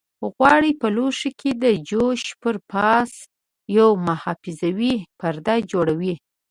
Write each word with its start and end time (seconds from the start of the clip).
غوړي 0.35 0.71
په 0.81 0.87
لوښي 0.95 1.31
کې 1.39 1.51
د 1.63 1.65
جوشې 1.89 2.31
پر 2.41 2.55
پاسه 2.71 3.19
یو 3.77 3.89
محافظوي 4.07 4.93
پرده 5.19 5.55
جوړوي. 5.71 6.13